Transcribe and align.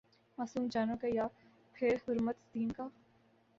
معصوم 0.37 0.67
جانوں 0.67 0.95
کا 1.01 1.07
یا 1.13 1.27
پھرحرمت 1.75 2.35
دین 2.53 2.71
کا؟ 2.71 2.87